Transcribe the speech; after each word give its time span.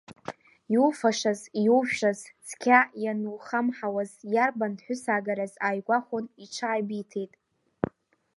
Иуфашаз-иужәшаз 0.73 2.19
цқьа 2.47 2.79
ианухамҳауаз, 3.03 4.11
иарбан 4.33 4.73
ԥҳәысаагараз 4.77 5.53
ааигәахәын, 5.65 6.25
иҽааибиҭеит. 6.43 7.33